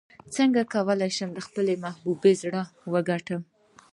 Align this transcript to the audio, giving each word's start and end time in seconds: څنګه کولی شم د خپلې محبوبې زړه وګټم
څنګه 0.35 0.61
کولی 0.73 1.09
شم 1.17 1.29
د 1.33 1.39
خپلې 1.47 1.73
محبوبې 1.83 2.33
زړه 2.41 2.61
وګټم 2.93 3.41